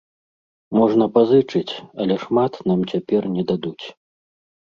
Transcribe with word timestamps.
Можна 0.77 1.05
пазычыць, 1.17 1.73
але 2.05 2.15
шмат 2.23 2.53
нам 2.71 2.79
цяпер 2.93 3.21
не 3.35 3.43
дадуць. 3.51 3.85